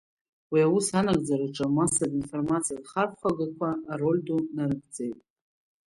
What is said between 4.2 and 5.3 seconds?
ду нарыгӡеит.